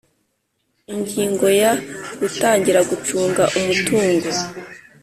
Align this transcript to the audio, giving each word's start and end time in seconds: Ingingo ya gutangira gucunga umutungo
Ingingo 0.93 1.45
ya 1.61 1.71
gutangira 2.19 2.79
gucunga 2.89 3.43
umutungo 3.59 4.29